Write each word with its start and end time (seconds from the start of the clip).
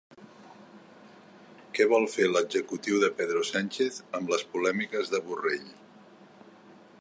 Què 1.79 1.85
vol 1.91 2.07
fer 2.13 2.25
l'executiu 2.31 2.97
de 3.03 3.11
Pedro 3.19 3.45
Sánchez 3.51 4.01
amb 4.21 4.35
les 4.35 4.47
polèmiques 4.55 5.13
de 5.13 5.21
Borrell? 5.29 5.71